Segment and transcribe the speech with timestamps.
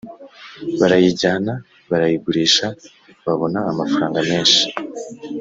[0.79, 1.51] »barayijyana
[1.89, 2.65] barayigurisha
[3.25, 4.63] babona, amafaranga menshi